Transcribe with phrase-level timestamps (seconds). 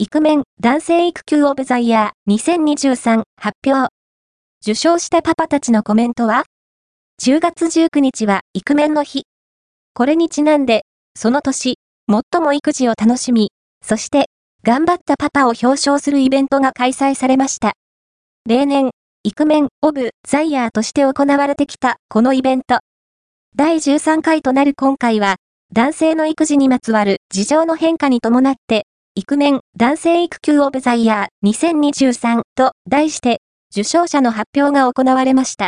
[0.00, 3.92] イクメン男性育休オブザイヤー2023発表。
[4.62, 6.44] 受賞したパパたちのコメントは
[7.20, 9.24] ?10 月19日はイクメンの日。
[9.94, 10.84] これにちなんで、
[11.16, 13.50] その年、最も育児を楽しみ、
[13.84, 14.26] そして、
[14.62, 17.72] 頑張ったパパを表彰するイベントが開催されました。
[18.46, 18.90] 例年、
[19.24, 22.78] イクメンオブザイヤーとして行われてきたこのイベント。
[23.56, 25.38] 第13回となる今回は、
[25.72, 28.84] 男性の育児にまつわる事情の変化に伴って、
[29.18, 33.40] イクメン男性育休オブザイヤー2023と題して、
[33.72, 35.66] 受賞者の発表が行われました。